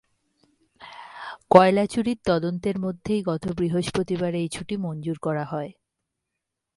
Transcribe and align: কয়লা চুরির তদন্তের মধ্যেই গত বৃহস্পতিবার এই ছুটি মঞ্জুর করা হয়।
কয়লা 1.51 1.85
চুরির 1.85 2.19
তদন্তের 2.25 2.77
মধ্যেই 2.79 3.21
গত 3.23 3.43
বৃহস্পতিবার 3.57 4.31
এই 4.35 4.47
ছুটি 4.49 4.75
মঞ্জুর 4.77 5.17
করা 5.21 5.45
হয়। 5.45 5.71